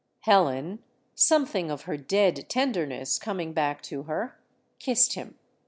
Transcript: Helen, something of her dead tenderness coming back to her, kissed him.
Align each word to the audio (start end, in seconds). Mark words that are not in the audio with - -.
Helen, 0.21 0.81
something 1.13 1.69
of 1.69 1.83
her 1.83 1.95
dead 1.95 2.49
tenderness 2.49 3.19
coming 3.19 3.53
back 3.53 3.83
to 3.83 4.01
her, 4.09 4.35
kissed 4.79 5.13
him. 5.13 5.37